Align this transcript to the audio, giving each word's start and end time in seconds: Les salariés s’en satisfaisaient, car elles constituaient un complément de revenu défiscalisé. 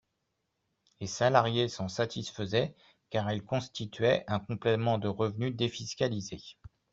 Les 0.99 1.05
salariés 1.05 1.69
s’en 1.69 1.87
satisfaisaient, 1.87 2.73
car 3.11 3.29
elles 3.29 3.45
constituaient 3.45 4.23
un 4.25 4.39
complément 4.39 4.97
de 4.97 5.07
revenu 5.07 5.51
défiscalisé. 5.51 6.39